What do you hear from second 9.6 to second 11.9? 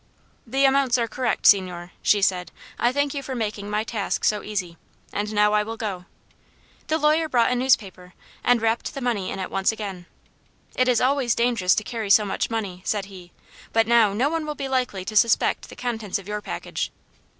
again. "It is always dangerous to